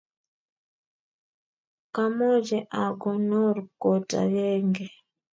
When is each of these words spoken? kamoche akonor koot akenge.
kamoche 1.93 2.57
akonor 2.85 3.55
koot 3.81 4.09
akenge. 4.21 4.85